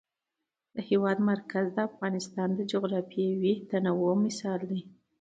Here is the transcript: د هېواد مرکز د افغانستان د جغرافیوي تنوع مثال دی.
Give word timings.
د 0.75 0.77
هېواد 0.89 1.17
مرکز 1.31 1.65
د 1.73 1.77
افغانستان 1.89 2.49
د 2.55 2.59
جغرافیوي 2.71 3.53
تنوع 3.69 4.13
مثال 4.25 4.59
دی. 4.69 4.81